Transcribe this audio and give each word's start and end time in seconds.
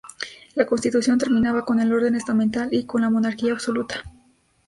La 0.55 0.65
Constitución 0.65 1.19
terminaba 1.19 1.63
con 1.63 1.79
el 1.79 1.93
orden 1.93 2.15
estamental 2.15 2.69
y 2.71 2.85
con 2.85 3.01
la 3.03 3.11
Monarquía 3.11 3.51
absoluta. 3.53 4.03